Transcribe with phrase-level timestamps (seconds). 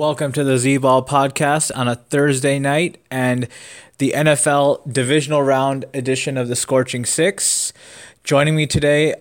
[0.00, 3.46] Welcome to the Z Ball podcast on a Thursday night and
[3.98, 7.74] the NFL divisional round edition of the Scorching Six.
[8.24, 9.16] Joining me today,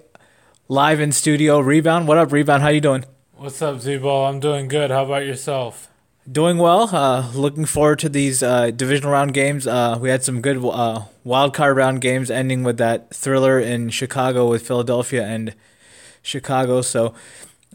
[0.70, 2.08] live in studio, Rebound.
[2.08, 2.64] What up, Rebound?
[2.64, 3.04] How you doing?
[3.36, 4.28] What's up, Z Ball?
[4.28, 4.90] I'm doing good.
[4.90, 5.90] How about yourself?
[6.32, 6.96] Doing well.
[6.96, 9.68] Uh, looking forward to these uh, divisional round games.
[9.68, 13.90] Uh, we had some good uh, wild card round games, ending with that thriller in
[13.90, 15.54] Chicago with Philadelphia and
[16.22, 16.82] Chicago.
[16.82, 17.14] So,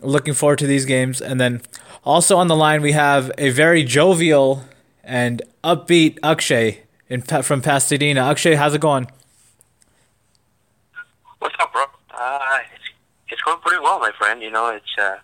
[0.00, 1.62] looking forward to these games, and then
[2.04, 4.64] also on the line, we have a very jovial
[5.02, 8.22] and upbeat Akshay in, from Pasadena.
[8.22, 9.10] Akshay, how's it going?
[11.38, 11.84] What's up, bro?
[12.16, 12.84] Uh, it's,
[13.28, 14.42] it's going pretty well, my friend.
[14.42, 15.16] You know, it's uh,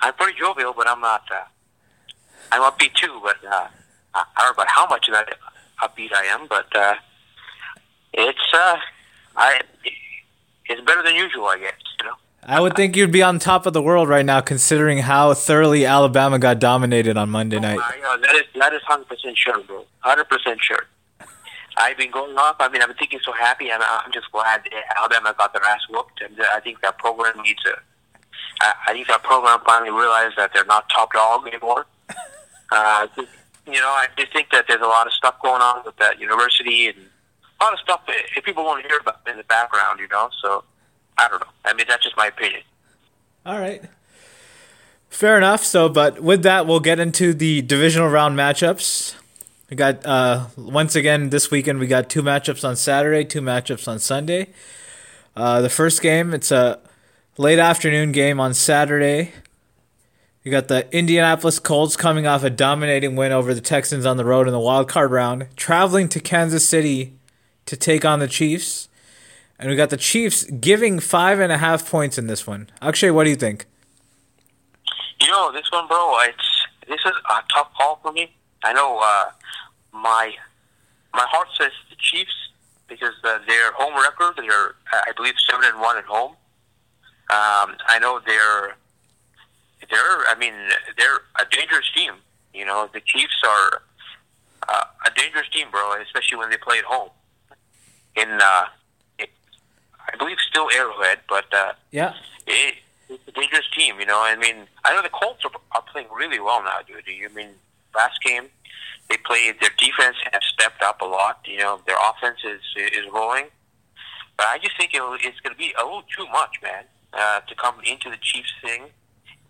[0.00, 1.22] I'm pretty jovial, but I'm not.
[1.30, 1.44] Uh,
[2.52, 3.68] I'm upbeat too, but uh,
[4.14, 5.34] I don't know about how much of that
[5.82, 6.94] upbeat I am, but uh,
[8.12, 8.76] it's uh,
[9.36, 9.60] I
[10.66, 11.85] it's better than usual, I guess.
[12.48, 15.84] I would think you'd be on top of the world right now, considering how thoroughly
[15.84, 17.80] Alabama got dominated on Monday night.
[17.80, 19.84] Uh, that is that is hundred percent sure, bro.
[19.98, 20.86] Hundred percent sure.
[21.76, 22.56] I've been going off.
[22.60, 23.70] I mean, I've been thinking so happy.
[23.70, 24.62] I'm, I'm just glad
[24.96, 27.80] Alabama got their ass whooped, and I think that program needs a.
[28.60, 31.86] I, I think that program finally realized that they're not top dog anymore.
[32.72, 33.06] Uh,
[33.64, 36.18] you know, I just think that there's a lot of stuff going on with that
[36.18, 40.00] university and a lot of stuff that people want to hear about in the background,
[40.00, 40.30] you know.
[40.42, 40.64] So
[41.18, 41.46] I don't know.
[41.64, 42.62] I mean, that's just my opinion.
[43.44, 43.82] All right.
[45.08, 45.64] Fair enough.
[45.64, 49.14] So, but with that, we'll get into the divisional round matchups.
[49.70, 51.78] We got uh, once again this weekend.
[51.78, 54.48] We got two matchups on Saturday, two matchups on Sunday.
[55.34, 56.80] Uh, the first game, it's a
[57.36, 59.32] late afternoon game on Saturday.
[60.42, 64.24] You got the Indianapolis Colts coming off a dominating win over the Texans on the
[64.24, 67.18] road in the wild card round, traveling to Kansas City
[67.66, 68.88] to take on the Chiefs.
[69.58, 72.68] And we got the Chiefs giving five and a half points in this one.
[72.82, 73.66] Akshay, what do you think?
[75.20, 78.32] You know, this one, bro, it's this is a tough call for me.
[78.64, 79.30] I know uh,
[79.92, 80.34] my
[81.14, 82.34] my heart says the Chiefs
[82.88, 86.32] because uh, their home record, they're I believe seven and one at home.
[87.28, 88.76] Um, I know they're
[89.90, 90.54] they're I mean
[90.98, 92.12] they're a dangerous team.
[92.52, 93.82] You know, the Chiefs are
[94.68, 97.10] uh, a dangerous team, bro, especially when they play at home.
[98.16, 98.64] In uh,
[100.16, 102.14] I believe still Arrowhead, but uh, yeah,
[102.46, 102.76] it,
[103.10, 104.00] it's a dangerous team.
[104.00, 107.04] You know, I mean, I know the Colts are, are playing really well now, dude.
[107.06, 107.50] I mean,
[107.94, 108.48] last game
[109.10, 111.40] they played their defense has stepped up a lot.
[111.44, 112.62] You know, their offense is
[112.94, 113.48] is rolling,
[114.38, 117.40] but I just think it, it's going to be a little too much, man, uh,
[117.40, 118.84] to come into the Chiefs thing.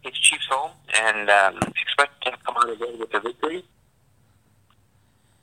[0.02, 3.64] It's Chiefs home, and um, expect to come out of there with a victory.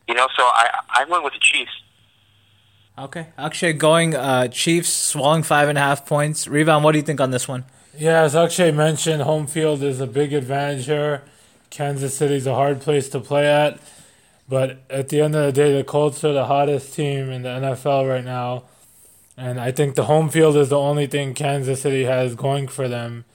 [0.10, 1.72] You know, so I I went with the Chiefs.
[2.98, 3.28] Okay.
[3.38, 6.48] Akshay going uh, Chiefs, swallowing five and a half points.
[6.48, 7.66] Rebound, what do you think on this one?
[7.98, 11.24] Yeah, as Akshay mentioned, home field is a big advantage here.
[11.70, 13.80] Kansas City's a hard place to play at.
[14.48, 17.50] But at the end of the day, the Colts are the hottest team in the
[17.50, 18.66] NFL right now.
[19.36, 22.88] And I think the home field is the only thing Kansas City has going for
[22.88, 23.26] them.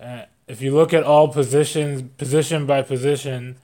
[0.00, 3.56] Uh, if you look at all positions, position by position,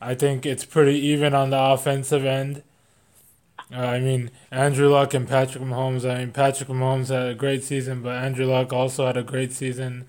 [0.00, 2.62] I think it's pretty even on the offensive end.
[3.72, 6.08] Uh, I mean, Andrew Luck and Patrick Mahomes.
[6.08, 9.52] I mean, Patrick Mahomes had a great season, but Andrew Luck also had a great
[9.52, 10.06] season.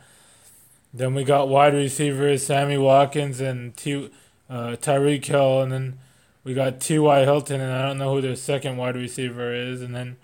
[0.94, 4.10] Then we got wide receivers Sammy Watkins and T,
[4.50, 6.00] uh, Tyreek Hill, and then
[6.44, 7.22] we got T.Y.
[7.22, 9.82] Hilton, and I don't know who their second wide receiver is.
[9.82, 10.18] And then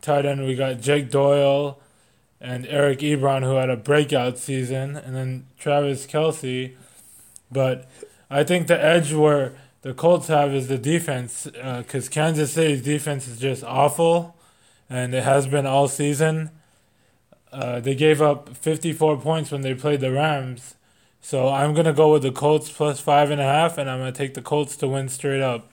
[0.00, 1.78] tight end, we got Jake Doyle
[2.40, 6.74] and Eric Ebron, who had a breakout season, and then Travis Kelce.
[7.52, 7.88] But
[8.30, 12.82] I think the edge were the Colts have is the defense, because uh, Kansas City's
[12.82, 14.36] defense is just awful,
[14.88, 16.50] and it has been all season.
[17.52, 20.74] Uh, they gave up 54 points when they played the Rams.
[21.22, 23.98] So I'm going to go with the Colts plus five and a half, and I'm
[23.98, 25.70] going to take the Colts to win straight up.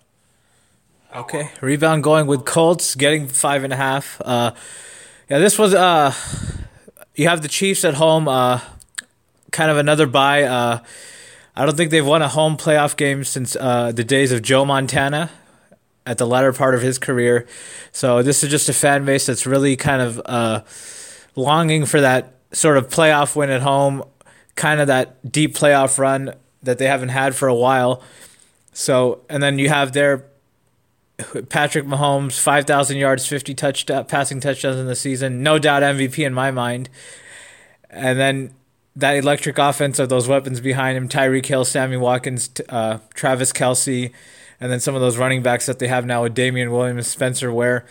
[1.15, 1.51] Okay.
[1.61, 4.21] Rebound going with Colts, getting five and a half.
[4.23, 4.51] Uh,
[5.29, 6.13] yeah, this was, uh,
[7.15, 8.59] you have the Chiefs at home, uh,
[9.51, 10.43] kind of another bye.
[10.43, 10.79] Uh,
[11.57, 14.63] I don't think they've won a home playoff game since uh, the days of Joe
[14.63, 15.31] Montana.
[16.05, 17.45] at the latter part of his career.
[17.91, 20.61] So this is just a fan base that's really kind of uh,
[21.35, 24.03] longing for that sort of playoff win at home,
[24.55, 26.33] kind of that deep playoff run
[26.63, 28.01] that they haven't had for a while.
[28.71, 30.23] So, and then you have their
[31.49, 35.43] Patrick Mahomes, 5,000 yards, 50 touchdown, passing touchdowns in the season.
[35.43, 36.89] No doubt MVP in my mind.
[37.89, 38.53] And then
[38.97, 44.11] that electric offense of those weapons behind him Tyreek Hill, Sammy Watkins, uh, Travis Kelce,
[44.59, 47.53] and then some of those running backs that they have now with Damien Williams, Spencer
[47.53, 47.85] Ware.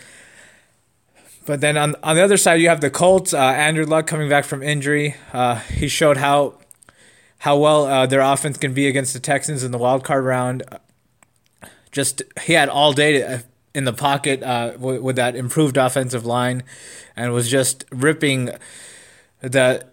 [1.45, 3.33] But then on on the other side, you have the Colts.
[3.33, 5.15] Uh, Andrew Luck coming back from injury.
[5.31, 6.55] Uh, he showed how
[7.39, 10.63] how well uh, their offense can be against the Texans in the wild card round.
[11.89, 13.43] Just he had all day to,
[13.73, 16.63] in the pocket uh, with that improved offensive line,
[17.15, 18.49] and was just ripping
[19.41, 19.85] the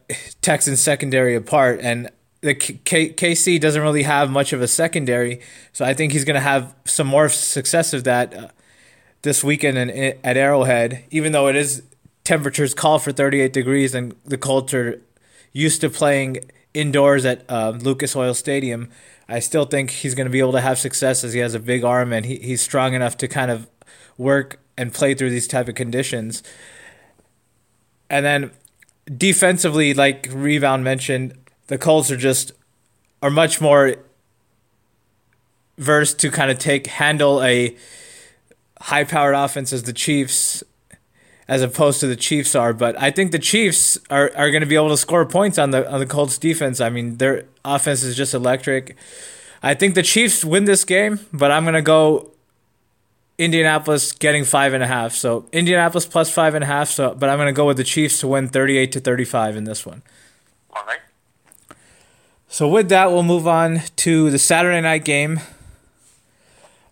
[0.42, 1.80] Texans secondary apart.
[1.82, 2.10] And
[2.40, 5.40] the K- KC doesn't really have much of a secondary,
[5.72, 8.48] so I think he's going to have some more success of that uh,
[9.22, 11.82] this weekend in, at Arrowhead, even though it is
[12.22, 15.00] temperatures call for 38 degrees and the Colts are
[15.52, 16.38] used to playing
[16.72, 18.90] indoors at uh, Lucas Oil Stadium.
[19.28, 21.60] I still think he's going to be able to have success as he has a
[21.60, 23.68] big arm and he, he's strong enough to kind of
[24.18, 26.42] work and play through these type of conditions.
[28.10, 28.50] And then
[29.06, 31.34] defensively, like Rebound mentioned,
[31.66, 32.52] the Colts are just
[33.22, 33.96] are much more
[35.78, 37.76] versed to kind of take handle a
[38.80, 40.62] high powered offense as the Chiefs
[41.46, 42.72] as opposed to the Chiefs are.
[42.72, 45.70] But I think the Chiefs are, are going to be able to score points on
[45.70, 46.80] the on the Colts defense.
[46.80, 48.96] I mean, their offense is just electric.
[49.62, 52.33] I think the Chiefs win this game, but I'm going to go
[53.38, 55.12] Indianapolis getting five and a half.
[55.14, 56.88] So Indianapolis plus five and a half.
[56.88, 59.64] So, but I'm going to go with the Chiefs to win 38 to 35 in
[59.64, 60.02] this one.
[60.70, 61.00] All right.
[62.48, 65.40] So with that, we'll move on to the Saturday night game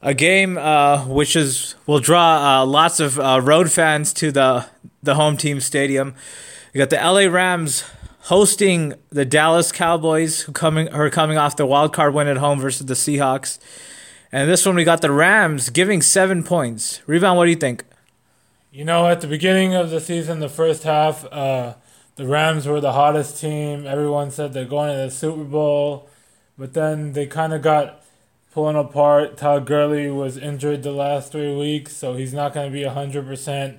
[0.02, 4.66] a game uh, which is will draw uh, lots of uh, road fans to the
[5.02, 6.14] the home team stadium.
[6.74, 7.84] You got the LA Rams
[8.22, 12.38] hosting the Dallas Cowboys, who coming who are coming off the wild card win at
[12.38, 13.58] home versus the Seahawks.
[14.32, 17.02] And this one we got the Rams giving seven points.
[17.06, 17.84] Rebound, what do you think?
[18.70, 21.74] You know, at the beginning of the season, the first half, uh,
[22.16, 23.86] the Rams were the hottest team.
[23.86, 26.08] Everyone said they're going to the Super Bowl,
[26.56, 28.02] but then they kind of got
[28.54, 29.36] pulling apart.
[29.36, 33.76] Todd Gurley was injured the last three weeks, so he's not going to be 100%.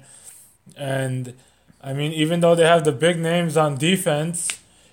[0.77, 1.33] And,
[1.81, 4.47] I mean, even though they have the big names on defense,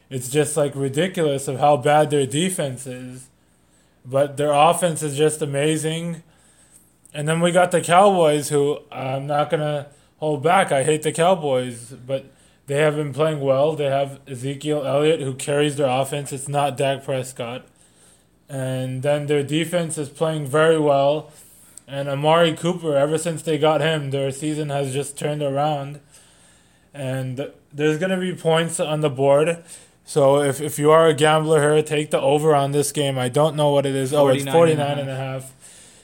[0.08, 3.29] it's just like ridiculous of how bad their defense is.
[4.04, 6.22] But their offense is just amazing.
[7.12, 9.88] And then we got the Cowboys, who I'm not to
[10.18, 10.72] hold back.
[10.72, 12.32] I hate the Cowboys, but
[12.66, 13.74] they have been playing well.
[13.74, 16.32] They have Ezekiel Elliott, who carries their offense.
[16.32, 17.66] It's not Dak Prescott
[18.50, 21.30] and then their defense is playing very well.
[21.86, 26.00] And Amari Cooper, ever since they got him, their season has just turned around.
[26.92, 29.62] And there's going to be points on the board.
[30.10, 33.16] So if, if you are a gambler here, take the over on this game.
[33.16, 34.12] I don't know what it is.
[34.12, 35.54] Oh, it's 49 and a half.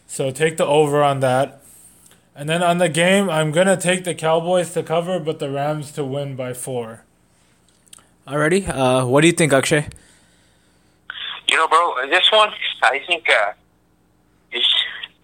[0.07, 1.61] So take the over on that.
[2.33, 5.51] And then on the game, I'm going to take the Cowboys to cover, but the
[5.51, 7.03] Rams to win by four.
[8.29, 8.69] Alrighty.
[8.69, 9.89] Uh, what do you think, Akshay?
[11.49, 12.51] You know, bro, this one,
[12.85, 13.55] I think uh,
[14.53, 14.65] is,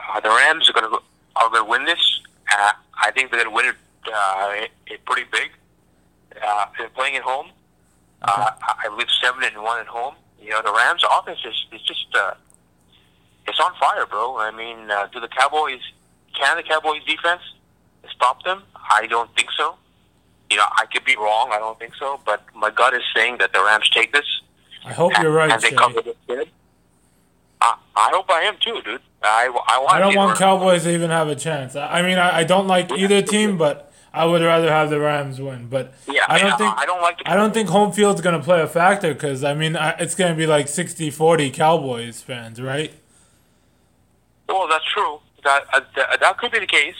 [0.01, 0.99] uh, the Rams are going to
[1.37, 2.21] are going to win this.
[2.53, 5.53] Uh, I think they're going to win it, uh, it, it pretty big.
[6.45, 7.47] Uh, they're playing at home.
[8.25, 10.15] Uh, I believe seven and one at home.
[10.41, 12.35] You know, the Rams' offense is, is just uh,
[13.47, 14.39] it's on fire, bro.
[14.39, 15.81] I mean, uh, do the Cowboys
[16.35, 17.43] can the Cowboys defense
[18.11, 18.63] stop them?
[18.75, 19.77] I don't think so.
[20.51, 21.51] You know, I could be wrong.
[21.53, 24.43] I don't think so, but my gut is saying that the Rams take this.
[24.85, 25.51] I hope you're right.
[25.51, 26.49] And they cover this kid.
[27.61, 29.01] I, I hope I am too, dude.
[29.23, 29.93] I, I want.
[29.93, 31.77] I don't want Cowboys to even have a chance.
[31.77, 35.41] I mean, I, I don't like either team, but I would rather have the Rams
[35.41, 35.69] win.
[35.69, 37.19] But yeah, I don't I, think I don't like.
[37.25, 40.35] I don't think home field's gonna play a factor because I mean I, it's gonna
[40.35, 42.93] be like 60-40 Cowboys fans, right?
[44.49, 45.21] Well, that's true.
[45.45, 46.95] That uh, th- that could be the case.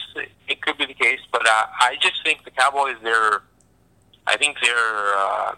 [0.47, 2.95] It could be the case, but uh, I just think the Cowboys.
[3.03, 3.41] They're.
[4.25, 4.73] I think they're.
[4.73, 5.55] Uh,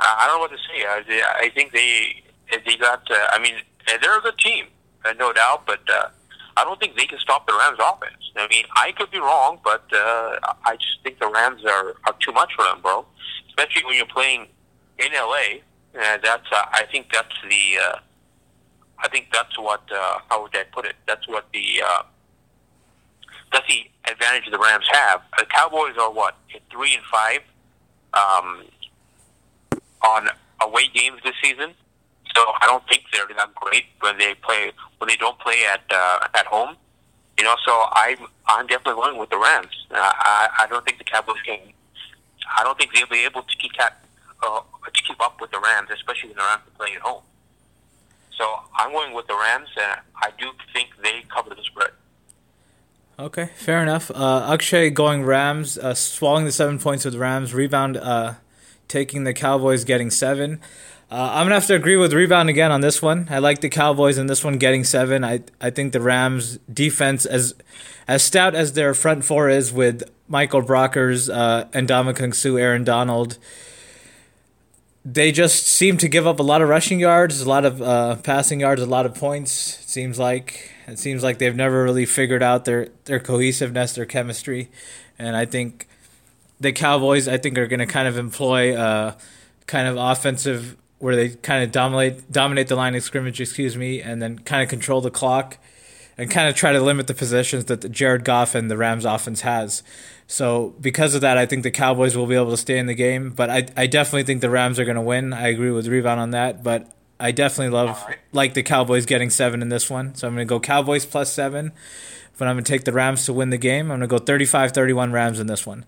[0.00, 0.84] I don't know what to say.
[0.84, 2.22] I, I think they
[2.64, 3.08] they got.
[3.10, 3.54] Uh, I mean,
[3.86, 4.66] they're a good team,
[5.04, 6.08] uh, no doubt, but uh,
[6.58, 8.32] I don't think they can stop the Rams' offense.
[8.36, 12.14] I mean, I could be wrong, but uh, I just think the Rams are, are
[12.20, 13.06] too much for them, bro.
[13.48, 14.48] Especially when you're playing
[14.98, 15.60] in LA.
[15.94, 16.46] Uh, that's.
[16.50, 17.78] Uh, I think that's the.
[17.82, 17.98] Uh,
[18.98, 19.82] I think that's what.
[19.90, 20.96] Uh, how would I put it?
[21.06, 21.82] That's what the.
[21.84, 22.02] Uh,
[23.52, 25.22] that's the advantage the Rams have.
[25.38, 26.36] The Cowboys are what
[26.70, 27.40] three and five.
[28.14, 28.64] Um,
[30.02, 30.28] on
[30.60, 31.74] away games this season.
[32.34, 35.82] So I don't think they're that great when they play when they don't play at
[35.90, 36.76] uh, at home.
[37.38, 39.86] You know, so I'm I'm definitely going with the Rams.
[39.90, 41.58] Uh, I I don't think the Cowboys can.
[42.58, 44.02] I don't think they'll be able to keep that
[44.42, 47.22] uh, to keep up with the Rams, especially when the Rams are playing at home.
[48.36, 48.44] So
[48.74, 51.90] I'm going with the Rams, and I do think they cover the spread.
[53.18, 54.12] Okay, fair enough.
[54.12, 57.52] Uh, Akshay going Rams, uh, swallowing the seven points with Rams.
[57.52, 58.34] Rebound uh,
[58.86, 60.60] taking the Cowboys, getting seven.
[61.10, 63.28] Uh, I'm gonna have to agree with rebound again on this one.
[63.30, 65.24] I like the Cowboys in this one getting seven.
[65.24, 67.54] I I think the Rams defense as
[68.06, 72.84] as stout as their front four is with Michael Brockers, uh, and Ndamukong Suh, Aaron
[72.84, 73.38] Donald.
[75.02, 78.16] They just seem to give up a lot of rushing yards, a lot of uh,
[78.16, 79.80] passing yards, a lot of points.
[79.80, 84.04] It seems like it seems like they've never really figured out their their cohesiveness, their
[84.04, 84.70] chemistry,
[85.18, 85.88] and I think
[86.60, 89.14] the Cowboys I think are going to kind of employ uh,
[89.66, 94.00] kind of offensive where they kind of dominate dominate the line of scrimmage, excuse me,
[94.00, 95.58] and then kind of control the clock
[96.18, 99.04] and kind of try to limit the possessions that the Jared Goff and the Rams
[99.04, 99.84] offense has.
[100.26, 102.94] So because of that, I think the Cowboys will be able to stay in the
[102.94, 103.30] game.
[103.30, 105.32] But I, I definitely think the Rams are going to win.
[105.32, 106.62] I agree with Rebound on that.
[106.62, 108.18] But I definitely love right.
[108.32, 110.14] like the Cowboys getting seven in this one.
[110.16, 111.72] So I'm going to go Cowboys plus seven.
[112.36, 113.90] But I'm going to take the Rams to win the game.
[113.90, 115.86] I'm going to go 35-31 Rams in this one.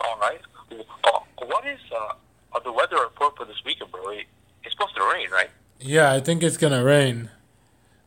[0.00, 0.40] All right.
[0.72, 1.10] Uh,
[1.44, 4.10] what is uh, the weather report for this weekend, bro?
[4.10, 5.50] It's supposed to rain, right?
[5.80, 7.30] Yeah, I think it's gonna rain.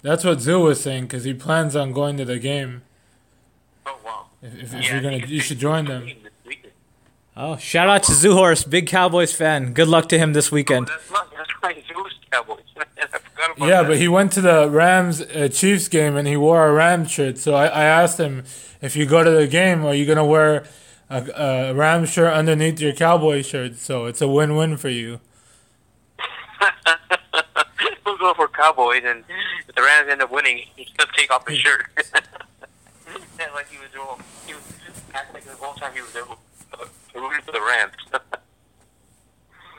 [0.02, 2.82] That's what Zoo was saying because he plans on going to the game.
[3.86, 4.26] Oh wow.
[4.42, 6.02] If, if, if you're gonna, you should join them.
[6.02, 6.74] to rain this weekend.
[7.36, 9.74] Oh, shout out to Zuhorst, big Cowboys fan.
[9.74, 10.88] Good luck to him this Oh, weekend.
[10.88, 11.28] that's right.
[11.36, 11.84] That's right.
[11.88, 12.62] Zeus Cowboys.
[12.78, 13.88] I forgot about Yeah, that.
[13.90, 17.38] but he went to the Rams uh, Chiefs game and he wore a Rams shirt.
[17.38, 18.44] So I, I asked him,
[18.82, 20.66] if you go to the game, are you gonna wear
[21.10, 23.78] a, a Rams shirt underneath your Cowboy shirt?
[23.78, 25.20] So it's a win-win for you.
[28.08, 29.24] We'll go for Cowboys, and
[29.68, 31.88] if the Rams end up winning, he's gonna take off his shirt.
[33.38, 34.64] yeah, like he was all, he was
[35.14, 37.94] act like the whole time he was there, uh, rooting for the Rams.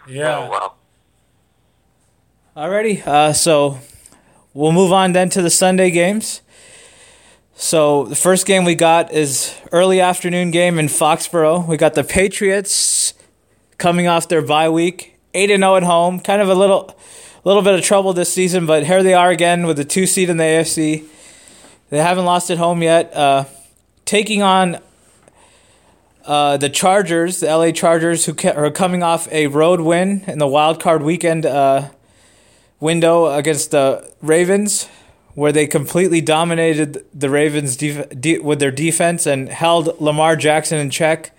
[0.06, 0.38] Yeah.
[0.38, 0.76] Oh well.
[2.56, 3.78] Alrighty, uh, so
[4.52, 6.42] we'll move on then to the Sunday games.
[7.60, 11.66] So the first game we got is early afternoon game in Foxborough.
[11.66, 13.14] We got the Patriots
[13.78, 16.20] coming off their bye week, eight and zero at home.
[16.20, 16.96] Kind of a little,
[17.42, 20.30] little bit of trouble this season, but here they are again with the two seed
[20.30, 21.04] in the AFC.
[21.90, 23.12] They haven't lost at home yet.
[23.12, 23.46] Uh,
[24.04, 24.78] taking on
[26.26, 30.38] uh, the Chargers, the LA Chargers, who ca- are coming off a road win in
[30.38, 31.44] the wild card weekend.
[31.44, 31.88] Uh,
[32.78, 34.88] window against the Ravens,
[35.38, 40.78] where they completely dominated the Ravens def- de- with their defense and held Lamar Jackson
[40.78, 41.30] in check.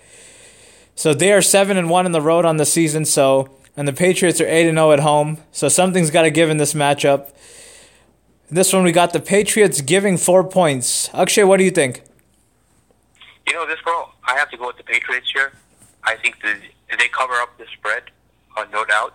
[0.94, 3.04] So they are seven and one on the road on the season.
[3.04, 5.36] So and the Patriots are eight and zero at home.
[5.52, 7.30] So something's got to give in this matchup.
[8.50, 11.10] This one we got the Patriots giving four points.
[11.12, 12.02] Akshay, what do you think?
[13.46, 15.52] You know, this girl, I have to go with the Patriots here.
[16.04, 16.56] I think that
[16.98, 18.04] they cover up the spread,
[18.56, 19.14] uh, no doubt.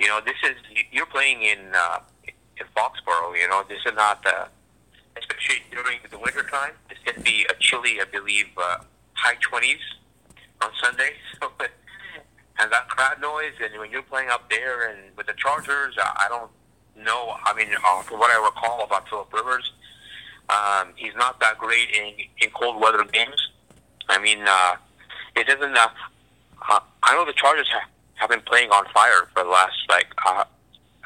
[0.00, 0.56] You know, this is
[0.90, 2.00] you're playing in uh,
[2.58, 3.36] in Foxborough.
[3.40, 4.46] You know, this is not uh,
[5.16, 6.72] especially during the winter time.
[6.88, 8.78] This can be a chilly, I believe, uh,
[9.14, 9.80] high twenties
[10.62, 11.10] on Sunday.
[11.40, 11.50] So,
[12.60, 16.26] and that crowd noise, and when you're playing up there, and with the Chargers, I
[16.26, 16.50] I don't
[16.96, 17.34] know.
[17.44, 19.72] I mean, uh, from what I recall about Philip Rivers,
[20.48, 23.50] um, he's not that great in in cold weather games.
[24.08, 24.76] I mean, uh,
[25.36, 25.76] it doesn't.
[25.76, 25.88] Uh,
[26.68, 30.06] uh, I know the Chargers have, have been playing on fire for the last like
[30.24, 30.44] uh,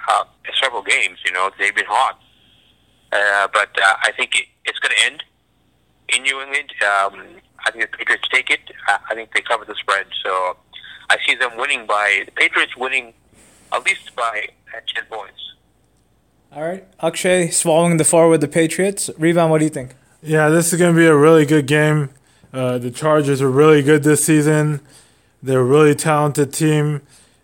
[0.08, 0.24] uh,
[0.62, 1.18] several games.
[1.24, 2.20] You know, they've been hot,
[3.12, 5.22] uh, but uh, I think it, it's going to end
[6.08, 6.72] in New England.
[6.82, 7.26] Um,
[7.66, 8.60] I think the Patriots take it.
[8.86, 10.06] I, I think they cover the spread.
[10.24, 10.56] So
[11.10, 13.14] I see them winning by the Patriots winning
[13.72, 15.54] at least by uh, ten points.
[16.50, 19.10] All right, Akshay swallowing the four with the Patriots.
[19.18, 19.94] Rebound, what do you think?
[20.22, 22.10] Yeah, this is going to be a really good game.
[22.52, 24.80] Uh, the Chargers are really good this season.
[25.42, 27.02] They're a really talented team.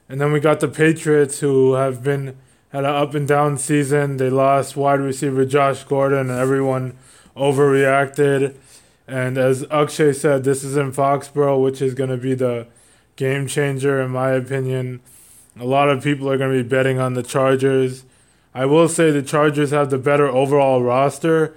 [0.08, 2.36] And then we got the Patriots who have been
[2.74, 4.16] had an up and down season.
[4.16, 6.98] They lost wide receiver Josh Gordon and everyone
[7.36, 8.56] overreacted.
[9.06, 12.66] And as Akshay said, this is in Foxborough, which is going to be the
[13.14, 15.00] game changer in my opinion.
[15.56, 18.02] A lot of people are going to be betting on the Chargers.
[18.52, 21.54] I will say the Chargers have the better overall roster,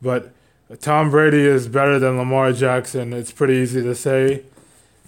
[0.00, 0.32] but
[0.80, 3.12] Tom Brady is better than Lamar Jackson.
[3.12, 4.44] It's pretty easy to say.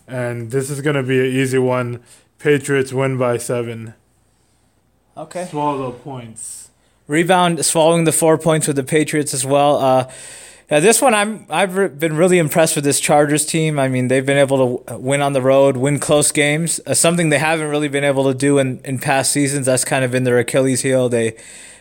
[0.06, 2.02] And this is going to be an easy one.
[2.38, 3.94] Patriots win by seven.
[5.16, 5.46] Okay.
[5.46, 6.70] Swallow the points.
[7.08, 9.76] Rebound swallowing the four points with the Patriots as well.
[9.76, 10.10] Uh,
[10.68, 13.78] Yeah, this one I'm I've re- been really impressed with this Chargers team.
[13.78, 17.28] I mean, they've been able to win on the road, win close games, uh, something
[17.28, 19.66] they haven't really been able to do in, in past seasons.
[19.66, 21.08] That's kind of been their Achilles heel.
[21.08, 21.36] They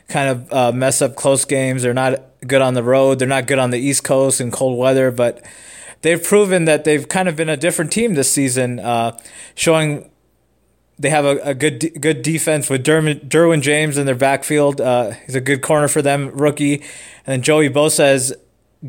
[0.08, 1.82] kind of uh, mess up close games.
[1.82, 3.18] They're not good on the road.
[3.18, 5.44] They're not good on the East Coast in cold weather, but
[6.04, 9.18] they've proven that they've kind of been a different team this season, uh,
[9.56, 10.12] showing
[10.98, 14.80] they have a, a good good defense with Derwin, Derwin James in their backfield.
[14.80, 16.84] Uh, he's a good corner for them, rookie, and
[17.26, 18.36] then Joey Bosa is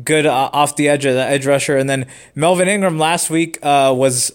[0.03, 1.77] good uh, off the edge of the edge rusher.
[1.77, 4.31] And then Melvin Ingram last week uh, was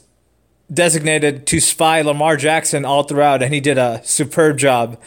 [0.73, 5.01] designated to spy Lamar Jackson all throughout, and he did a superb job.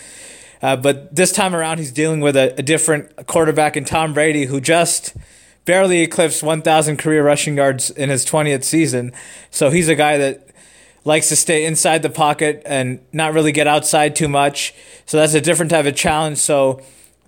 [0.61, 4.45] Uh, but this time around, he's dealing with a, a, different quarterback in Tom Brady,
[4.45, 5.15] who just
[5.65, 9.11] barely eclipsed 1,000 career rushing yards in his 20th season.
[9.51, 10.44] So he's a guy that
[11.05, 14.73] likes to stay inside the pocket and not really get outside too much.
[15.05, 16.39] So that's a different type of challenge.
[16.39, 16.81] So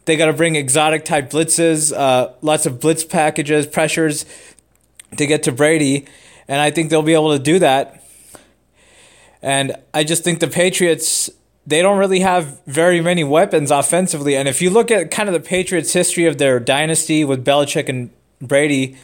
[0.05, 4.25] they got to bring exotic type blitzes, uh, lots of blitz packages, pressures
[5.17, 6.05] to get to Brady,
[6.47, 8.03] and I think they'll be able to do that.
[9.41, 11.29] And I just think the Patriots
[11.67, 14.37] they don't really have very many weapons offensively.
[14.37, 17.89] And if you look at kind of the Patriots' history of their dynasty with Belichick
[17.89, 18.09] and
[18.41, 18.95] Brady,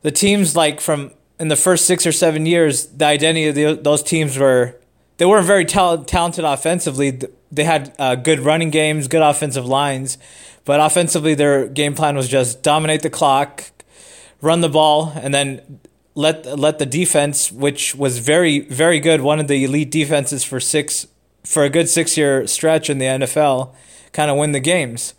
[0.00, 3.82] the teams like from in the first six or seven years, the identity of the,
[3.82, 4.76] those teams were
[5.16, 7.18] they weren't very tal- talented offensively.
[7.50, 10.18] They had uh, good running games, good offensive lines,
[10.64, 13.70] but offensively, their game plan was just dominate the clock,
[14.40, 15.80] run the ball, and then
[16.14, 20.60] let let the defense, which was very very good, one of the elite defenses for
[20.60, 21.06] six
[21.44, 23.74] for a good six year stretch in the NFL,
[24.12, 25.14] kind of win the games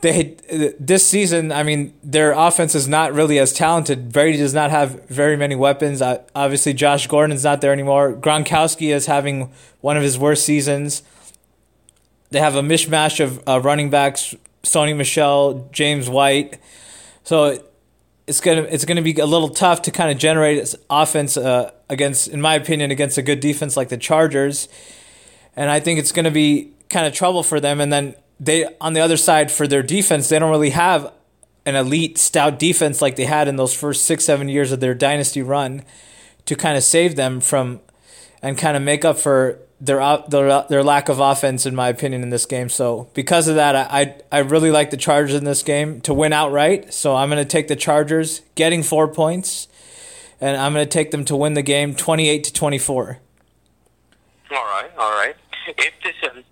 [0.00, 0.36] they
[0.78, 1.50] this season.
[1.50, 4.12] I mean, their offense is not really as talented.
[4.12, 6.00] Brady does not have very many weapons.
[6.02, 8.12] Obviously, Josh Gordon's not there anymore.
[8.14, 11.02] Gronkowski is having one of his worst seasons.
[12.30, 16.60] They have a mishmash of uh, running backs: Sony Michel, James White.
[17.24, 17.58] So
[18.26, 22.28] it's gonna it's gonna be a little tough to kind of generate offense uh, against,
[22.28, 24.68] in my opinion, against a good defense like the Chargers.
[25.56, 27.80] And I think it's gonna be kind of trouble for them.
[27.80, 31.12] And then they on the other side for their defense, they don't really have
[31.66, 34.94] an elite stout defense like they had in those first six seven years of their
[34.94, 35.82] dynasty run
[36.46, 37.80] to kind of save them from
[38.42, 42.22] and kind of make up for their their their lack of offense in my opinion
[42.22, 42.68] in this game.
[42.68, 46.32] So because of that, I I really like the Chargers in this game to win
[46.32, 46.92] outright.
[46.92, 49.68] So I'm going to take the Chargers getting 4 points
[50.40, 53.18] and I'm going to take them to win the game 28 to 24.
[54.50, 55.36] All right, all right.
[55.66, 56.42] If this um,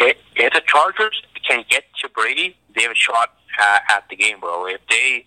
[0.00, 4.16] if, if the Chargers can get to Brady, they have a shot uh, at the
[4.16, 4.66] game, bro.
[4.66, 5.26] If they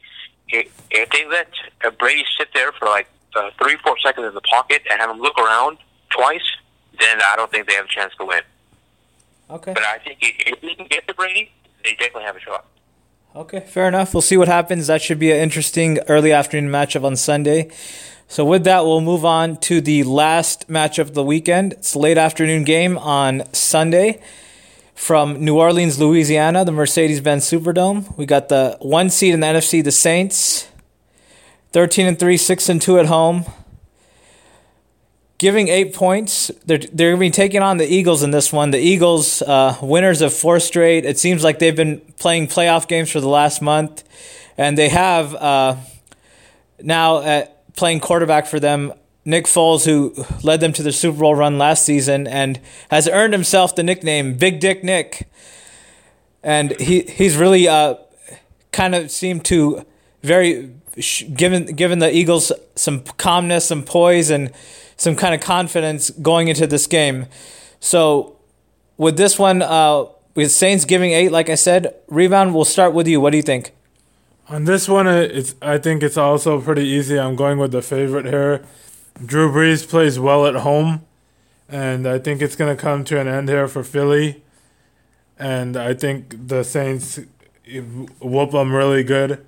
[0.49, 1.47] if, if they let
[1.85, 5.09] uh, Brady sit there for like uh, three four seconds in the pocket and have
[5.09, 5.77] him look around
[6.09, 6.57] twice,
[6.99, 8.41] then I don't think they have a chance to win.
[9.49, 9.73] Okay.
[9.73, 11.51] But I think if they can get to Brady,
[11.83, 12.65] they definitely have a shot.
[13.35, 14.13] Okay, fair enough.
[14.13, 14.87] We'll see what happens.
[14.87, 17.71] That should be an interesting early afternoon matchup on Sunday.
[18.27, 21.73] So with that, we'll move on to the last matchup of the weekend.
[21.73, 24.21] It's a late afternoon game on Sunday
[24.95, 28.15] from New Orleans, Louisiana, the Mercedes Benz Superdome.
[28.17, 30.67] We got the one seed in the NFC, the Saints,
[31.71, 33.45] 13 and 3, 6 and 2 at home.
[35.39, 36.51] Giving eight points.
[36.65, 38.71] They're, they're going to be taking on the Eagles in this one.
[38.71, 41.05] The Eagles, uh, winners of four straight.
[41.05, 44.03] It seems like they've been playing playoff games for the last month.
[44.57, 45.75] And they have uh,
[46.81, 48.93] now uh, playing quarterback for them
[49.25, 52.59] Nick Foles, who led them to the Super Bowl run last season and
[52.91, 55.29] has earned himself the nickname Big Dick Nick.
[56.43, 57.95] And he he's really uh,
[58.71, 59.85] kind of seemed to
[60.21, 60.71] very
[61.33, 64.51] given given the Eagles some calmness, some poise, and
[64.97, 67.27] some kind of confidence going into this game.
[67.79, 68.37] So
[68.97, 70.05] with this one, uh,
[70.35, 72.53] with Saints giving eight, like I said, rebound.
[72.53, 73.21] We'll start with you.
[73.21, 73.71] What do you think?
[74.49, 77.17] On this one, it's I think it's also pretty easy.
[77.17, 78.65] I'm going with the favorite here.
[79.23, 81.05] Drew Brees plays well at home,
[81.69, 84.43] and I think it's going to come to an end here for Philly.
[85.37, 87.19] And I think the Saints
[88.19, 89.45] whoop them really good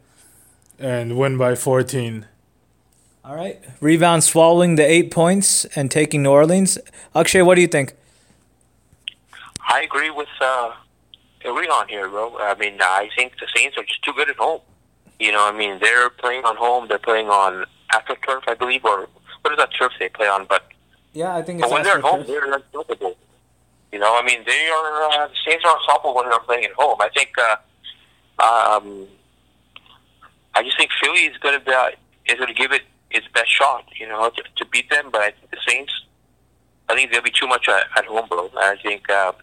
[0.79, 2.25] and win by 14.
[3.23, 3.63] All right.
[3.81, 6.77] Rebound swallowing the eight points and taking New Orleans.
[7.15, 7.93] Akshay, what do you think?
[9.67, 10.71] I agree with uh,
[11.75, 12.37] on here, bro.
[12.39, 14.61] I mean, I think the Saints are just too good at home.
[15.19, 16.87] You know, I mean, they're playing on home.
[16.87, 19.07] They're playing on AstroTurf, I believe, or
[19.45, 20.45] what is that turf they play on?
[20.49, 20.63] But
[21.13, 21.59] yeah, I think.
[21.59, 23.15] It's but when they're at home, they're unstoppable.
[23.91, 26.73] You know, I mean, they are uh, the Saints are unstoppable when they're playing at
[26.73, 26.99] home.
[26.99, 27.29] I think.
[27.37, 27.55] Uh,
[28.41, 29.07] um,
[30.55, 31.89] I just think Philly is going to be uh,
[32.25, 32.81] is going to give it
[33.11, 33.85] its best shot.
[33.95, 35.09] You know, to, to beat them.
[35.11, 35.93] But I think the Saints,
[36.89, 38.49] I think they'll be too much at, at home, bro.
[38.57, 39.09] I think.
[39.09, 39.33] Uh,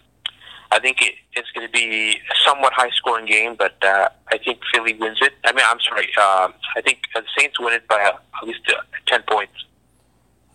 [0.73, 4.39] I think it, it's going to be a somewhat high scoring game, but uh, I
[4.39, 5.35] think Philly wins it.
[5.45, 6.07] I mean, I'm sorry.
[6.17, 9.53] Um, I think the Saints win it by uh, at least uh, 10 points.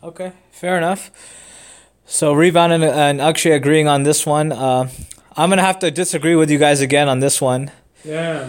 [0.04, 1.12] Okay, fair enough.
[2.06, 4.52] So Rebound and, and Akshay agreeing on this one.
[4.52, 4.90] Uh,
[5.36, 7.72] I'm gonna have to disagree with you guys again on this one.
[8.04, 8.48] Yeah,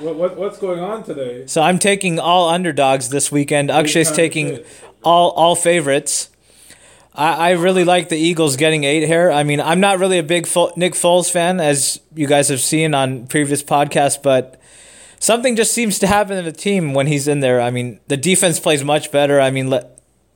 [0.00, 1.46] what, what what's going on today?
[1.46, 3.70] So I'm taking all underdogs this weekend.
[3.70, 4.64] Akshay's taking
[5.04, 6.30] all all favorites.
[7.14, 9.30] I, I really like the Eagles getting eight here.
[9.30, 12.60] I mean, I'm not really a big Fo- Nick Foles fan, as you guys have
[12.60, 14.60] seen on previous podcasts, but
[15.18, 17.60] something just seems to happen in the team when he's in there.
[17.60, 19.40] I mean, the defense plays much better.
[19.40, 19.86] I mean, le-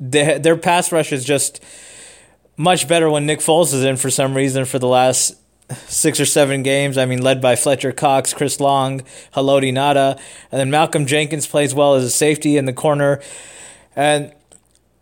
[0.00, 1.62] they, their pass rush is just
[2.56, 5.36] much better when Nick Foles is in for some reason for the last
[5.86, 6.98] six or seven games.
[6.98, 9.00] I mean, led by Fletcher Cox, Chris Long,
[9.34, 10.18] Haloti Ngata,
[10.50, 13.20] and then Malcolm Jenkins plays well as a safety in the corner,
[13.94, 14.32] and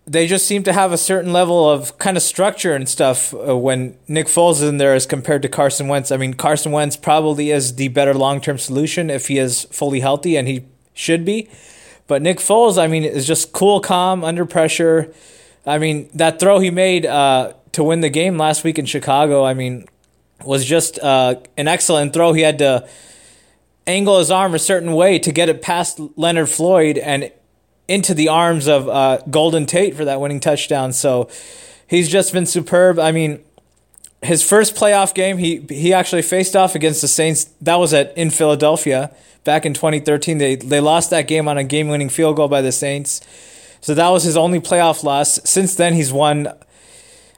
[0.07, 3.57] they just seem to have a certain level of kind of structure and stuff uh,
[3.57, 6.11] when Nick Foles is in there as compared to Carson Wentz.
[6.11, 10.01] I mean, Carson Wentz probably is the better long term solution if he is fully
[10.01, 11.49] healthy, and he should be.
[12.09, 15.13] But Nick Foles, I mean, is just cool, calm, under pressure.
[15.65, 19.45] I mean, that throw he made uh, to win the game last week in Chicago,
[19.45, 19.87] I mean,
[20.45, 22.33] was just uh, an excellent throw.
[22.33, 22.89] He had to
[23.87, 27.31] angle his arm a certain way to get it past Leonard Floyd and
[27.87, 30.93] into the arms of uh, Golden Tate for that winning touchdown.
[30.93, 31.29] So
[31.87, 32.99] he's just been superb.
[32.99, 33.45] I mean,
[34.23, 37.45] his first playoff game, he he actually faced off against the Saints.
[37.61, 40.39] That was at in Philadelphia back in 2013.
[40.39, 43.21] They they lost that game on a game-winning field goal by the Saints.
[43.81, 45.41] So that was his only playoff loss.
[45.45, 46.53] Since then, he's won,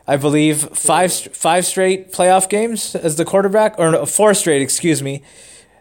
[0.06, 5.22] I believe, five five straight playoff games as the quarterback, or four straight, excuse me,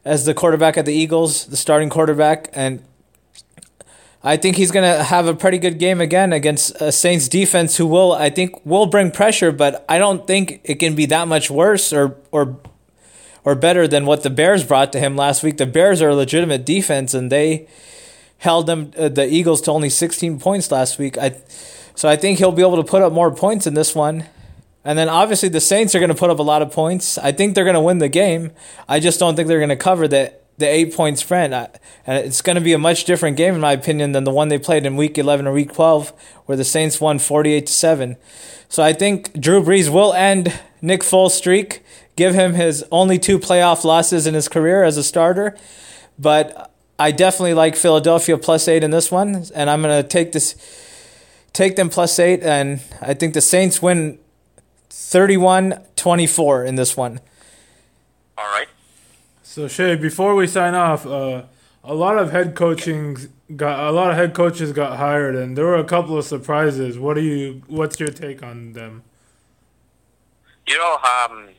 [0.03, 2.83] as the quarterback at the Eagles, the starting quarterback, and
[4.21, 7.77] I think he's going to have a pretty good game again against a Saints defense
[7.77, 11.27] who will, I think, will bring pressure, but I don't think it can be that
[11.27, 12.57] much worse or or
[13.45, 15.57] or better than what the Bears brought to him last week.
[15.57, 17.67] The Bears are a legitimate defense, and they
[18.39, 21.17] held them uh, the Eagles to only 16 points last week.
[21.17, 21.37] I
[21.95, 24.25] so I think he'll be able to put up more points in this one.
[24.85, 27.17] And then obviously the Saints are going to put up a lot of points.
[27.17, 28.51] I think they're going to win the game.
[28.87, 31.51] I just don't think they're going to cover the the eight point spread.
[31.53, 31.69] I,
[32.05, 34.49] and it's going to be a much different game in my opinion than the one
[34.49, 36.13] they played in week 11 or week 12
[36.45, 38.17] where the Saints won 48 to 7.
[38.67, 41.81] So I think Drew Brees will end Nick Foles' streak,
[42.15, 45.57] give him his only two playoff losses in his career as a starter.
[46.19, 50.33] But I definitely like Philadelphia plus 8 in this one and I'm going to take
[50.33, 50.55] this
[51.53, 54.19] take them plus 8 and I think the Saints win
[54.89, 57.21] 31-24 in this one.
[58.37, 58.67] All right.
[59.49, 61.41] So Shay, before we sign off, uh,
[61.83, 63.17] a lot of head coaching
[63.55, 66.99] got a lot of head coaches got hired, and there were a couple of surprises.
[66.99, 67.63] What do you?
[67.65, 69.01] What's your take on them?
[70.67, 71.49] You know, um,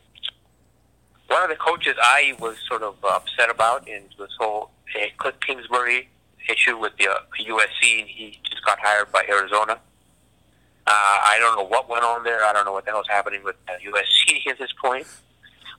[1.26, 5.34] one of the coaches I was sort of upset about in this whole uh, Cliff
[5.44, 6.08] Kingsbury
[6.48, 8.02] issue with the uh, USC.
[8.02, 9.72] And he just got hired by Arizona.
[9.72, 9.76] Uh,
[10.86, 12.44] I don't know what went on there.
[12.44, 15.08] I don't know what the hell's happening with uh, USC at this point.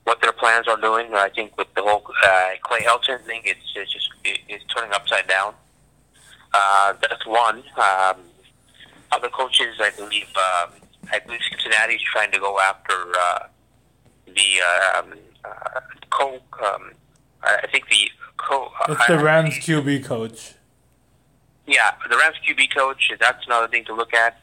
[0.04, 1.14] What their plans are doing.
[1.14, 4.92] I think with the whole uh, Clay Helton thing, it's, it's just it, it's turning
[4.94, 5.54] upside down.
[6.54, 7.64] Uh, that's one.
[7.78, 8.18] Um,
[9.12, 10.72] other coaches, I believe, um,
[11.12, 13.40] I believe Cincinnati's trying to go after uh,
[14.26, 15.14] the um,
[15.46, 16.36] uh, co.
[16.64, 16.92] Um,
[17.44, 18.72] I think the co.
[18.90, 20.56] It's the Rams QB coach.
[21.68, 23.12] yeah, the Rams QB coach.
[23.20, 24.41] That's another thing to look at.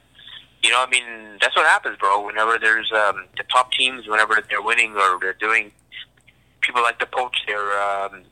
[0.69, 2.27] You know, I mean, that's what happens, bro.
[2.27, 5.73] Whenever there's um, the top teams, whenever they're winning or they're doing,
[6.61, 8.25] people like to poach their um,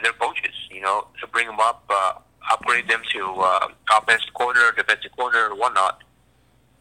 [0.00, 0.54] their coaches.
[0.70, 2.12] You know, to bring them up, uh,
[2.52, 3.66] upgrade them to uh,
[3.98, 6.04] offensive coordinator, defensive or whatnot.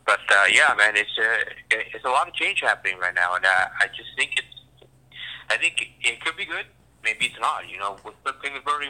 [0.06, 3.44] But uh, yeah, man, it's uh, it's a lot of change happening right now, and
[3.44, 5.18] uh, I just think it's.
[5.50, 6.68] I think it could be good.
[7.04, 7.68] Maybe it's not.
[7.68, 8.36] You know, with Cliff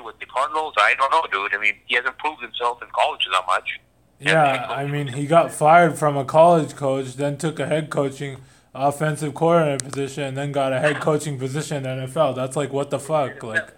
[0.04, 1.56] with the Cardinals, I don't know, dude.
[1.56, 3.80] I mean, he hasn't proved himself in college that much.
[4.20, 8.38] Yeah, I mean, he got fired from a college coach, then took a head coaching
[8.76, 12.36] offensive coordinator position, and then got a head coaching position in the NFL.
[12.36, 13.74] That's like what the fuck, like,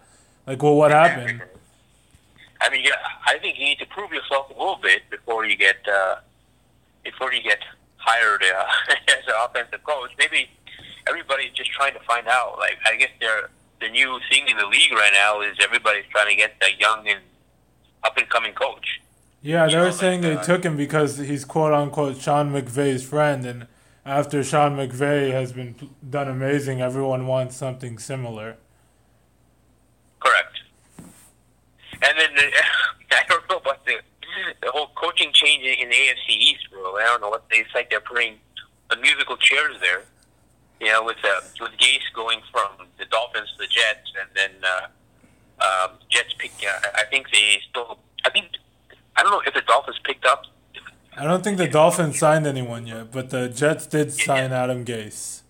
[0.47, 1.43] like well, what happened?
[2.59, 5.55] I mean, yeah, I think you need to prove yourself a little bit before you
[5.55, 6.15] get uh,
[7.03, 7.59] before you get
[7.97, 8.65] hired uh,
[9.09, 10.11] as an offensive coach.
[10.17, 10.49] Maybe
[11.07, 12.57] everybody's just trying to find out.
[12.57, 13.49] Like, I guess they're
[13.79, 17.07] the new thing in the league right now is everybody's trying to get that young
[17.07, 17.19] and
[18.03, 19.01] up and coming coach.
[19.41, 23.45] Yeah, they were saying like, they took him because he's quote unquote Sean McVay's friend,
[23.45, 23.67] and
[24.05, 25.75] after Sean McVay has been
[26.07, 28.57] done amazing, everyone wants something similar.
[30.19, 30.59] Correct.
[30.99, 32.51] And then the,
[33.11, 33.97] I don't know about the
[34.61, 36.95] the whole coaching change in the AFC East, bro.
[36.97, 38.35] I don't know what they it's like they're putting
[38.89, 40.03] the musical chairs there.
[40.79, 44.51] You know, with uh, with Gase going from the Dolphins to the Jets, and then
[44.63, 44.87] uh,
[45.63, 46.51] um, Jets pick.
[46.63, 47.99] Uh, I think they still.
[49.21, 50.45] I don't know if the Dolphins picked up.
[51.15, 55.41] I don't think the Dolphins signed anyone yet, but the Jets did sign Adam Gase.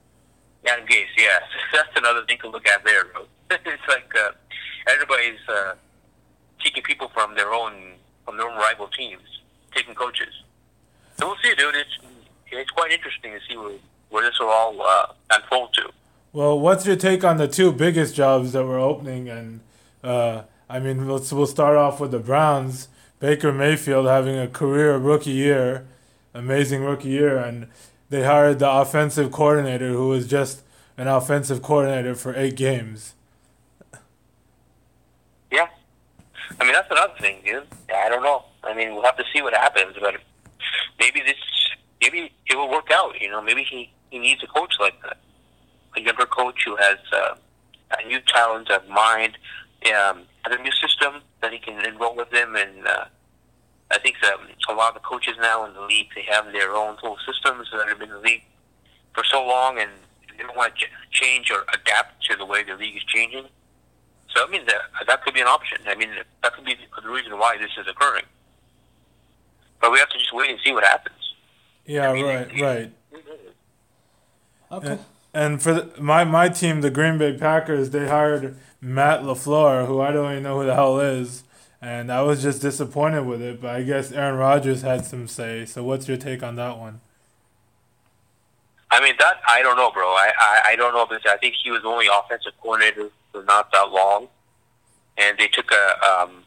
[0.67, 1.39] Adam Gase, yeah,
[1.73, 3.07] that's another thing to look at there.
[3.49, 4.31] It's like uh,
[4.89, 5.75] everybody's uh,
[6.63, 7.93] taking people from their own
[8.25, 9.21] from their own rival teams,
[9.75, 10.33] taking coaches.
[11.17, 11.75] So we'll see, dude.
[11.75, 11.97] It's
[12.49, 13.73] it's quite interesting to see where,
[14.09, 15.89] where this will all uh, unfold to.
[16.31, 19.27] Well, what's your take on the two biggest jobs that were opening?
[19.27, 19.59] And
[20.01, 22.87] uh, I mean, let's we'll start off with the Browns.
[23.21, 25.85] Baker Mayfield having a career rookie year,
[26.33, 27.67] amazing rookie year, and
[28.09, 30.63] they hired the offensive coordinator who was just
[30.97, 33.13] an offensive coordinator for eight games.
[35.51, 35.67] Yeah,
[36.59, 37.67] I mean that's another thing, dude.
[37.95, 38.45] I don't know.
[38.63, 40.15] I mean, we'll have to see what happens, but
[40.99, 41.35] maybe this,
[42.01, 43.21] maybe it will work out.
[43.21, 45.17] You know, maybe he he needs a coach like that,
[45.95, 47.35] a younger coach who has uh,
[47.99, 49.37] a new talent of mind,
[49.87, 52.55] um, has a new system that he can enroll with them.
[52.55, 53.05] And uh,
[53.91, 54.35] I think that
[54.69, 57.69] a lot of the coaches now in the league they have their own little systems
[57.73, 58.43] that have been in the league
[59.13, 59.89] for so long, and
[60.29, 63.45] they don't want to change or adapt to the way the league is changing.
[64.33, 65.79] So I mean that that could be an option.
[65.87, 66.09] I mean
[66.41, 68.23] that could be the reason why this is occurring.
[69.81, 71.15] But we have to just wait and see what happens.
[71.85, 72.91] Yeah, I mean, right, right.
[74.71, 74.87] Okay.
[74.87, 74.99] And,
[75.33, 80.01] and for the, my my team, the Green Bay Packers, they hired Matt LaFleur, who
[80.01, 81.43] I don't even know who the hell is,
[81.81, 83.61] and I was just disappointed with it.
[83.61, 85.65] But I guess Aaron Rodgers had some say.
[85.65, 87.01] So what's your take on that one?
[88.89, 90.07] I mean that I don't know, bro.
[90.07, 93.71] I I, I don't know because I think he was only offensive coordinator for not
[93.71, 94.27] that long,
[95.17, 96.43] and they took a um,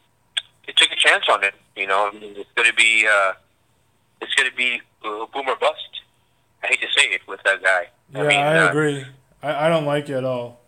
[0.67, 1.55] they took a chance on it.
[1.75, 3.33] You know, it's going to be uh,
[4.21, 6.01] it's going to be uh, boomer bust.
[6.63, 7.87] I hate to say it with that guy.
[8.13, 9.05] Yeah, I, mean, I uh, agree.
[9.41, 10.59] I, I don't like it at all.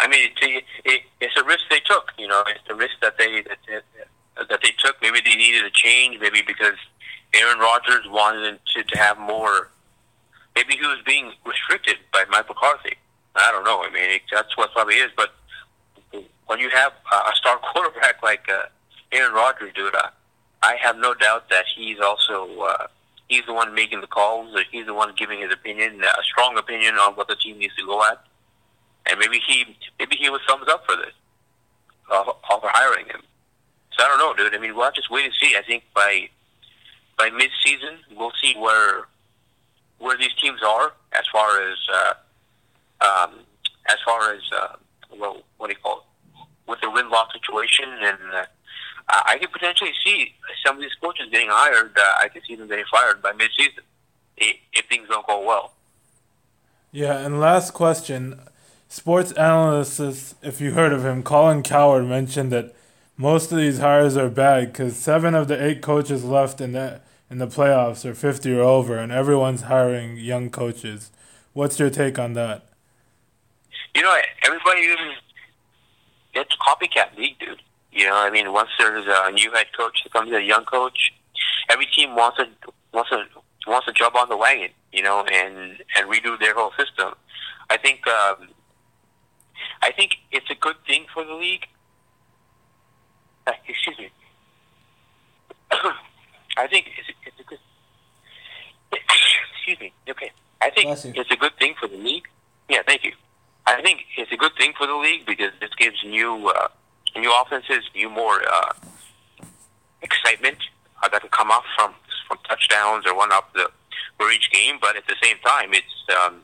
[0.00, 2.12] I mean, it, it, it's a risk they took.
[2.18, 4.96] You know, it's the risk that they that, that, that they took.
[5.02, 6.18] Maybe they needed a change.
[6.20, 6.78] Maybe because
[7.34, 9.68] Aaron Rodgers wanted to to have more.
[10.56, 12.96] Maybe he was being restricted by Mike McCarthy.
[13.36, 13.82] I don't know.
[13.82, 15.10] I mean, it, that's what probably is.
[15.16, 15.34] But
[16.46, 18.64] when you have a star quarterback like uh,
[19.12, 20.08] Aaron Rodgers, dude, I,
[20.62, 22.86] I have no doubt that he's also uh,
[23.28, 24.56] he's the one making the calls.
[24.70, 27.86] He's the one giving his opinion, a strong opinion on what the team needs to
[27.86, 28.24] go at.
[29.08, 31.14] And maybe he maybe he was thumbs up for this,
[32.10, 33.22] uh, for hiring him.
[33.96, 34.54] So I don't know, dude.
[34.54, 35.56] I mean, we'll just wait and see.
[35.56, 36.28] I think by
[37.18, 39.06] by mid season, we'll see where
[39.98, 42.14] where these teams are as far as uh,
[43.04, 43.40] um,
[43.88, 44.76] as far as uh,
[45.18, 48.44] well, what do you call it, with the win loss situation, and uh,
[49.08, 50.34] I could potentially see
[50.64, 51.96] some of these coaches getting hired.
[51.96, 53.84] Uh, I could see them getting fired by mid season
[54.36, 55.72] if, if things don't go well.
[56.92, 58.40] Yeah, and last question.
[58.92, 62.74] Sports analyst, if you heard of him, Colin Cowherd mentioned that
[63.16, 67.00] most of these hires are bad because seven of the eight coaches left in the
[67.30, 71.12] in the playoffs are fifty or over, and everyone's hiring young coaches.
[71.52, 72.66] What's your take on that?
[73.94, 74.80] You know, everybody
[76.34, 77.62] it's a copycat league, dude.
[77.92, 81.12] You know, I mean, once there's a new head coach that comes a young coach,
[81.68, 82.48] every team wants to
[82.92, 83.22] wants to
[83.68, 87.14] wants to jump on the wagon, you know, and and redo their whole system.
[87.68, 88.48] I think um,
[89.82, 91.66] I think it's a good thing for the league.
[93.46, 94.10] Uh, excuse me.
[96.56, 97.58] I think it's, it's a good.
[99.54, 99.92] Excuse me.
[100.08, 100.30] Okay.
[100.60, 102.28] I think it's a good thing for the league.
[102.68, 103.12] Yeah, thank you.
[103.66, 106.68] I think it's a good thing for the league because this gives new uh,
[107.16, 108.72] new offenses, new more uh,
[110.02, 110.58] excitement
[111.02, 111.94] uh, that can come off from
[112.26, 113.70] from touchdowns or one up the
[114.18, 114.78] for each game.
[114.80, 115.94] But at the same time, it's
[116.24, 116.42] um,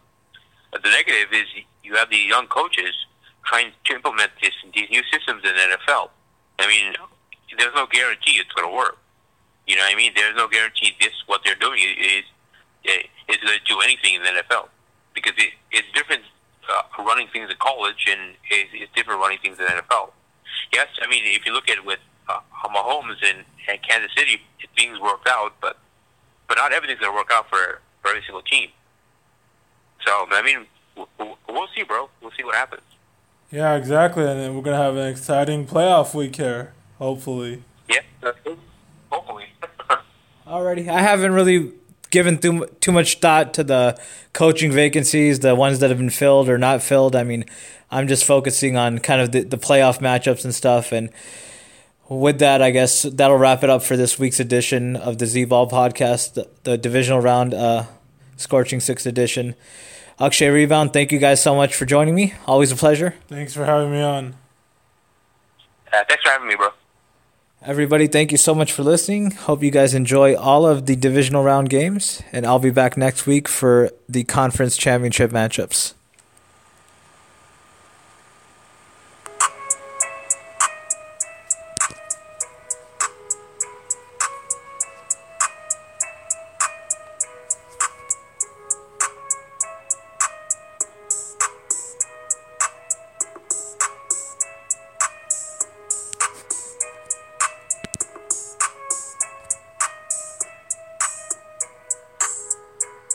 [0.82, 1.46] the negative is
[1.82, 2.94] you have the young coaches
[3.44, 6.10] trying to implement this these new systems in the NFL.
[6.58, 6.94] I mean,
[7.58, 8.98] there's no guarantee it's going to work.
[9.66, 10.12] You know what I mean?
[10.14, 12.24] There's no guarantee this what they're doing is
[12.84, 14.68] is going to do anything in the NFL
[15.14, 16.22] because it, it's different
[16.70, 20.10] uh, running things in college and it's, it's different running things in the NFL.
[20.72, 24.42] Yes, I mean if you look at it with uh, Mahomes and, and Kansas City,
[24.76, 25.78] things worked out, but
[26.48, 28.70] but not everything's going to work out for for every single team.
[30.04, 30.66] So I mean,
[31.18, 32.08] we'll, we'll see, bro.
[32.20, 32.82] We'll see what happens.
[33.50, 37.62] Yeah, exactly, and then we're gonna have an exciting playoff week here, hopefully.
[37.88, 38.58] Yeah, that's good.
[39.10, 39.46] Hopefully.
[40.46, 41.72] Alrighty, I haven't really
[42.10, 43.98] given too, too much thought to the
[44.32, 47.16] coaching vacancies, the ones that have been filled or not filled.
[47.16, 47.44] I mean,
[47.90, 50.92] I'm just focusing on kind of the, the playoff matchups and stuff.
[50.92, 51.10] And
[52.08, 55.44] with that, I guess that'll wrap it up for this week's edition of the Z
[55.46, 57.84] Ball podcast, the, the divisional round, uh,
[58.36, 59.54] Scorching Six edition.
[60.18, 62.34] Akshay Rebound, thank you guys so much for joining me.
[62.46, 63.14] Always a pleasure.
[63.28, 64.34] Thanks for having me on.
[65.92, 66.68] Uh, thanks for having me, bro.
[67.62, 69.32] Everybody, thank you so much for listening.
[69.32, 73.26] Hope you guys enjoy all of the divisional round games, and I'll be back next
[73.26, 75.94] week for the conference championship matchups.